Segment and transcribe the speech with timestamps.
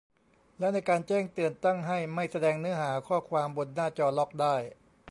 [0.59, 4.55] และในการแจ้งเตือน ตั้งให้ไม่แสดงเนื้อหาข้อความบนหน้าจอล็อกได้